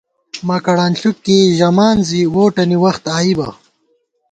مکَڑ 0.47 0.77
انݪُک 0.85 1.17
کېئی 1.25 1.55
ژِمان 1.57 1.97
زی 2.09 2.21
ووٹَنی 2.35 2.77
وخت 2.83 3.03
آئی 3.17 3.31
بہ 3.37 3.49